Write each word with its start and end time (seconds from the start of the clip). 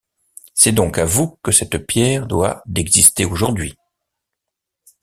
C’est 0.55 0.71
donc 0.71 0.97
à 0.97 1.05
vous 1.05 1.37
que 1.43 1.51
cette 1.51 1.77
pierre 1.85 2.25
doit 2.25 2.63
d’exister 2.65 3.23
aujourd’hui!... 3.23 3.75